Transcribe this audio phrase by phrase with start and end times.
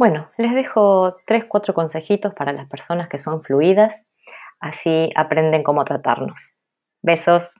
[0.00, 4.02] Bueno, les dejo tres, cuatro consejitos para las personas que son fluidas,
[4.58, 6.54] así aprenden cómo tratarnos.
[7.02, 7.52] Besos.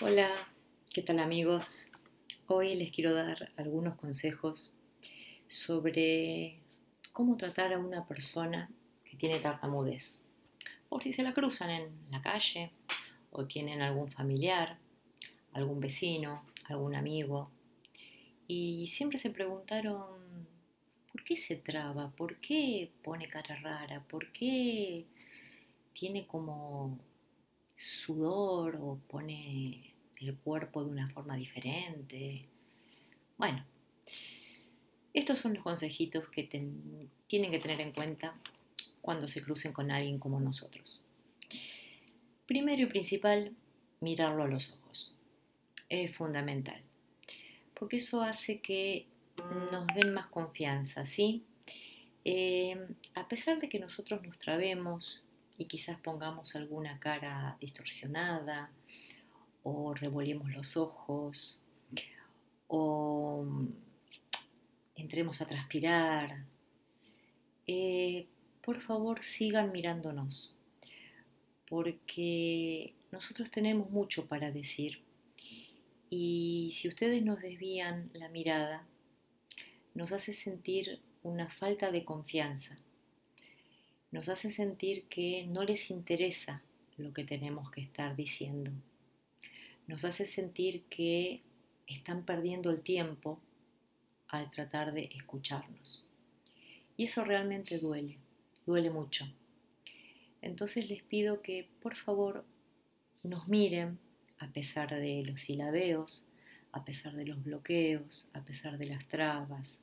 [0.00, 0.30] Hola,
[0.94, 1.92] ¿qué tal amigos?
[2.46, 4.74] Hoy les quiero dar algunos consejos
[5.46, 6.62] sobre
[7.12, 8.70] cómo tratar a una persona
[9.04, 10.24] que tiene tartamudez
[10.90, 12.72] o si se la cruzan en la calle
[13.30, 14.76] o tienen algún familiar,
[15.52, 17.50] algún vecino, algún amigo.
[18.48, 20.48] Y siempre se preguntaron,
[21.10, 22.10] ¿por qué se traba?
[22.10, 24.02] ¿Por qué pone cara rara?
[24.02, 25.06] ¿Por qué
[25.92, 26.98] tiene como
[27.76, 32.48] sudor o pone el cuerpo de una forma diferente?
[33.38, 33.64] Bueno,
[35.14, 38.34] estos son los consejitos que tienen que tener en cuenta
[39.00, 41.02] cuando se crucen con alguien como nosotros.
[42.46, 43.54] Primero y principal,
[44.00, 45.16] mirarlo a los ojos.
[45.88, 46.80] Es fundamental,
[47.74, 49.06] porque eso hace que
[49.72, 51.44] nos den más confianza, ¿sí?
[52.24, 52.76] Eh,
[53.14, 55.22] a pesar de que nosotros nos trabemos
[55.56, 58.70] y quizás pongamos alguna cara distorsionada
[59.62, 61.62] o revolvemos los ojos
[62.68, 63.46] o
[64.94, 66.44] entremos a transpirar,
[67.66, 68.26] eh,
[68.62, 70.54] por favor sigan mirándonos,
[71.68, 75.00] porque nosotros tenemos mucho para decir.
[76.10, 78.86] Y si ustedes nos desvían la mirada,
[79.94, 82.78] nos hace sentir una falta de confianza,
[84.10, 86.62] nos hace sentir que no les interesa
[86.96, 88.72] lo que tenemos que estar diciendo,
[89.86, 91.42] nos hace sentir que
[91.86, 93.40] están perdiendo el tiempo
[94.28, 96.04] al tratar de escucharnos.
[96.96, 98.18] Y eso realmente duele
[98.70, 99.26] duele mucho.
[100.42, 102.44] Entonces les pido que por favor
[103.24, 103.98] nos miren
[104.38, 106.26] a pesar de los silabeos,
[106.72, 109.82] a pesar de los bloqueos, a pesar de las trabas.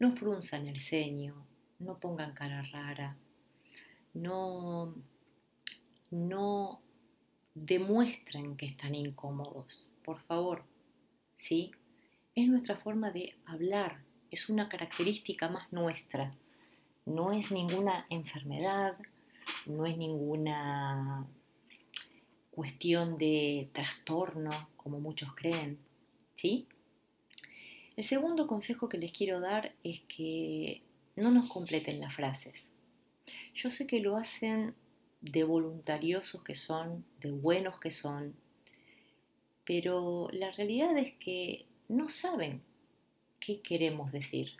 [0.00, 1.46] No frunzan el ceño,
[1.78, 3.16] no pongan cara rara,
[4.12, 4.96] no,
[6.10, 6.82] no
[7.54, 10.64] demuestren que están incómodos, por favor.
[11.36, 11.70] ¿Sí?
[12.34, 14.02] Es nuestra forma de hablar,
[14.32, 16.32] es una característica más nuestra
[17.10, 18.96] no es ninguna enfermedad,
[19.66, 21.26] no es ninguna
[22.52, 25.78] cuestión de trastorno, como muchos creen,
[26.34, 26.68] ¿sí?
[27.96, 30.82] El segundo consejo que les quiero dar es que
[31.16, 32.70] no nos completen las frases.
[33.54, 34.74] Yo sé que lo hacen
[35.20, 38.36] de voluntariosos que son, de buenos que son,
[39.64, 42.62] pero la realidad es que no saben
[43.40, 44.52] qué queremos decir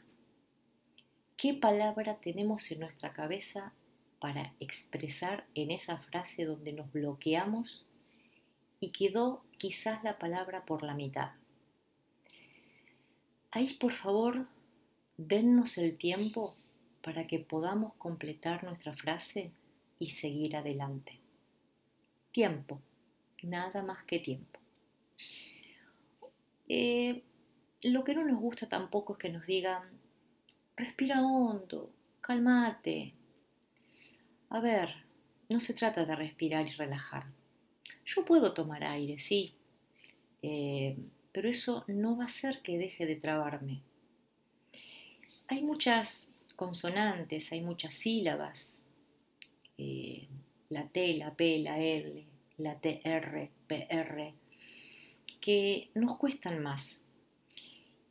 [1.40, 3.72] qué palabra tenemos en nuestra cabeza
[4.18, 7.86] para expresar en esa frase donde nos bloqueamos
[8.78, 11.30] y quedó quizás la palabra por la mitad.
[13.52, 14.48] Ahí, por favor,
[15.16, 16.56] dennos el tiempo
[17.02, 19.50] para que podamos completar nuestra frase
[19.98, 21.20] y seguir adelante.
[22.32, 22.82] Tiempo,
[23.42, 24.60] nada más que tiempo.
[26.68, 27.22] Eh,
[27.80, 29.99] lo que no nos gusta tampoco es que nos digan,
[30.80, 31.92] Respira hondo,
[32.22, 33.12] cálmate.
[34.48, 34.88] A ver,
[35.50, 37.26] no se trata de respirar y relajar.
[38.06, 39.56] Yo puedo tomar aire, sí,
[40.40, 40.96] eh,
[41.32, 43.82] pero eso no va a hacer que deje de trabarme.
[45.48, 48.80] Hay muchas consonantes, hay muchas sílabas,
[49.76, 50.28] eh,
[50.70, 52.26] la T, la P, la L,
[52.56, 54.32] la TR, PR,
[55.42, 57.02] que nos cuestan más.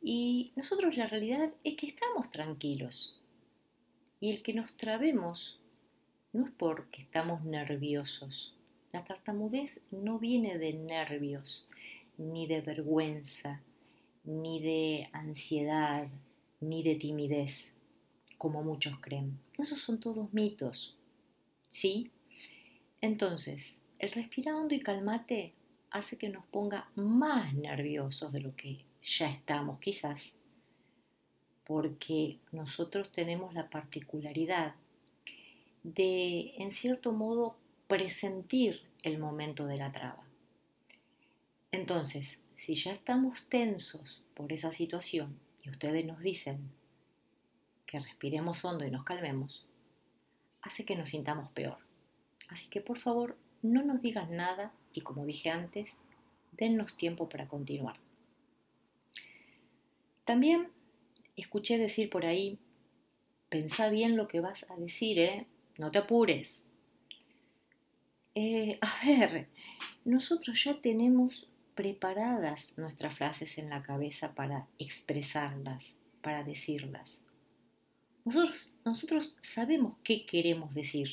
[0.02, 3.20] Y nosotros la realidad es que estamos tranquilos.
[4.18, 5.60] Y el que nos trabemos
[6.32, 8.54] no es porque estamos nerviosos.
[8.92, 11.68] La tartamudez no viene de nervios,
[12.18, 13.62] ni de vergüenza,
[14.24, 16.08] ni de ansiedad,
[16.60, 17.74] ni de timidez,
[18.38, 19.38] como muchos creen.
[19.58, 20.96] Esos son todos mitos.
[21.68, 22.10] ¿Sí?
[23.00, 25.54] Entonces, el respirar hondo y calmate
[25.90, 30.34] hace que nos ponga más nerviosos de lo que ya estamos quizás,
[31.64, 34.74] porque nosotros tenemos la particularidad
[35.82, 37.56] de, en cierto modo,
[37.86, 40.24] presentir el momento de la traba.
[41.72, 46.70] Entonces, si ya estamos tensos por esa situación y ustedes nos dicen
[47.86, 49.66] que respiremos hondo y nos calmemos,
[50.62, 51.78] hace que nos sintamos peor.
[52.48, 55.96] Así que por favor, no nos digan nada y como dije antes,
[56.52, 57.96] dennos tiempo para continuar.
[60.30, 60.70] También
[61.34, 62.60] escuché decir por ahí,
[63.48, 65.48] pensá bien lo que vas a decir, ¿eh?
[65.76, 66.62] No te apures.
[68.36, 69.48] Eh, a ver,
[70.04, 77.22] nosotros ya tenemos preparadas nuestras frases en la cabeza para expresarlas, para decirlas.
[78.24, 81.10] Nosotros, nosotros sabemos qué queremos decir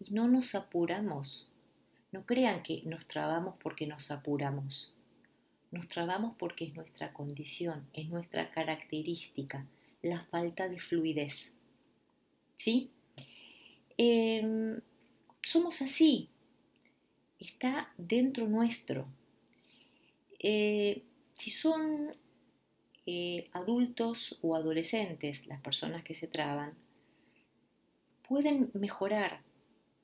[0.00, 1.46] y no nos apuramos.
[2.10, 4.94] No crean que nos trabamos porque nos apuramos.
[5.74, 9.66] Nos trabamos porque es nuestra condición, es nuestra característica,
[10.02, 11.52] la falta de fluidez.
[12.54, 12.92] ¿Sí?
[13.98, 14.80] Em,
[15.42, 16.28] somos así.
[17.40, 19.08] Está dentro nuestro.
[20.38, 22.14] Eh, si son
[23.04, 26.74] eh, adultos o adolescentes las personas que se traban,
[28.28, 29.42] pueden mejorar,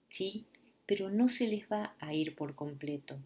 [0.08, 0.46] ¿sí?
[0.86, 3.20] Pero no se les va a ir por completo.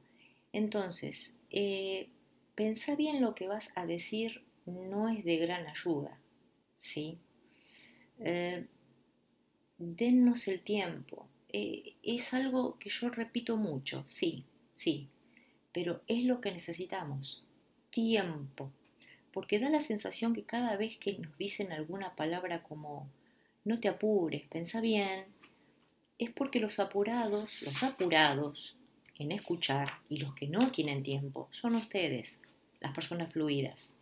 [0.53, 2.11] Entonces, eh,
[2.55, 6.19] pensá bien lo que vas a decir, no es de gran ayuda,
[6.79, 7.19] ¿sí?
[8.21, 8.67] Eh,
[9.79, 11.29] dennos el tiempo.
[11.53, 15.09] es algo que yo repito mucho, sí, sí,
[15.73, 17.45] pero es lo que necesitamos,
[17.91, 18.73] tiempo,
[19.33, 23.09] porque da la sensación que cada vez que nos dicen alguna palabra como
[23.65, 25.27] no te apures, pensa bien,
[26.19, 28.77] es porque los apurados, los apurados
[29.19, 32.41] en escuchar y los que no tienen tiempo son ustedes,
[32.81, 33.95] las personas fluidas.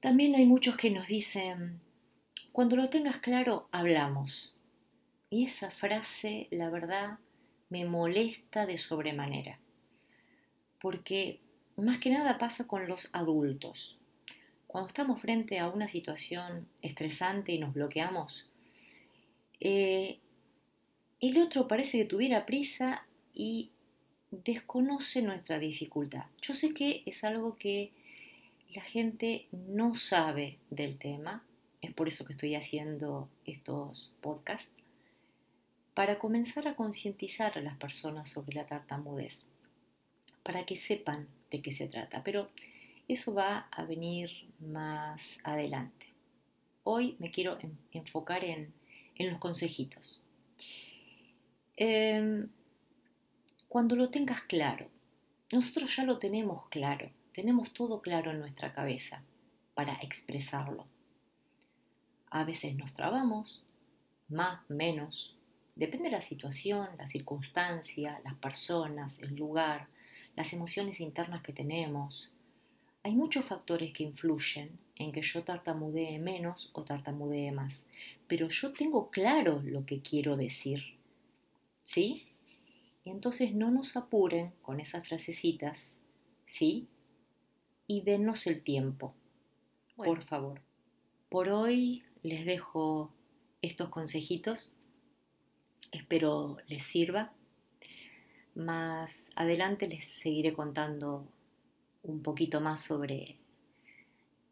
[0.00, 1.80] También hay muchos que nos dicen,
[2.52, 4.54] cuando lo tengas claro, hablamos.
[5.30, 7.18] Y esa frase, la verdad,
[7.68, 9.58] me molesta de sobremanera,
[10.80, 11.40] porque
[11.76, 13.98] más que nada pasa con los adultos.
[14.66, 18.48] Cuando estamos frente a una situación estresante y nos bloqueamos,
[19.60, 20.20] eh,
[21.20, 23.70] el otro parece que tuviera prisa y
[24.30, 26.26] desconoce nuestra dificultad.
[26.42, 27.92] Yo sé que es algo que
[28.74, 31.42] la gente no sabe del tema,
[31.80, 34.72] es por eso que estoy haciendo estos podcasts,
[35.94, 39.46] para comenzar a concientizar a las personas sobre la tartamudez,
[40.42, 42.50] para que sepan de qué se trata, pero
[43.08, 44.30] eso va a venir
[44.60, 46.06] más adelante.
[46.84, 47.58] Hoy me quiero
[47.92, 48.72] enfocar en,
[49.18, 50.20] los consejitos.
[51.80, 52.48] Em,
[53.68, 54.90] cuando lo tengas claro,
[55.52, 59.22] nosotros ya lo tenemos claro, tenemos todo claro en nuestra cabeza
[59.74, 60.86] para expresarlo.
[62.30, 63.64] A veces nos trabamos,
[64.28, 65.38] más, menos,
[65.78, 69.86] Depende de la situación, la circunstancia, las personas, el lugar,
[70.34, 72.32] las emociones internas que tenemos.
[73.04, 77.86] Hay muchos factores que influyen en que yo tartamudee menos o tartamudee más,
[78.26, 80.97] pero yo tengo claro lo que quiero decir.
[81.88, 82.26] ¿Sí?
[83.02, 85.96] Y entonces no nos apuren con esas frasecitas,
[86.46, 86.86] ¿sí?
[87.86, 89.14] Y denos el tiempo,
[89.96, 90.60] por favor.
[91.30, 93.10] Por hoy les dejo
[93.62, 94.74] estos consejitos
[95.92, 97.32] Espero les sirva.
[98.54, 101.26] Más adelante les seguiré contando
[102.02, 103.38] un poquito más sobre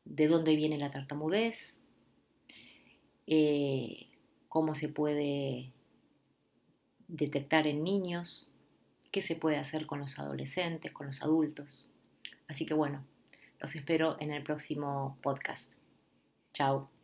[0.06, 1.78] de dónde viene la tartamudez,
[3.26, 4.06] eh,
[4.48, 5.72] cómo se puede
[7.08, 8.50] detectar en niños,
[9.10, 11.90] qué se puede hacer con los adolescentes, con los adultos.
[12.48, 13.04] Así que bueno,
[13.60, 15.72] los espero en el próximo podcast.
[16.52, 16.95] Chao.